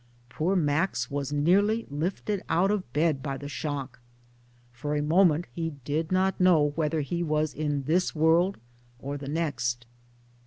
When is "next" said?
9.29-9.85